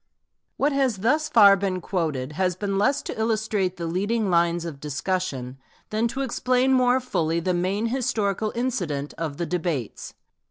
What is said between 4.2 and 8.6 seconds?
lines of discussion, than to explain more fully the main historical